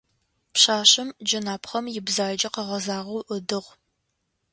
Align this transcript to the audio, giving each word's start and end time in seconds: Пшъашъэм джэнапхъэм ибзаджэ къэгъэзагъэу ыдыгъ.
Пшъашъэм 0.53 1.09
джэнапхъэм 1.27 1.85
ибзаджэ 1.97 2.49
къэгъэзагъэу 2.53 3.25
ыдыгъ. 3.35 3.69